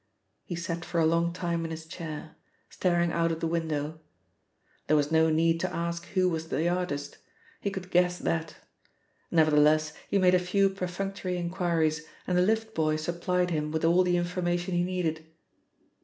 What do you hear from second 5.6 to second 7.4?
ask who was the artist.